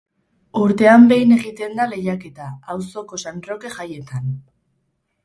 [0.59, 4.33] Urtean behin egiten da lehiaketa, auzoko San Roke jaietan.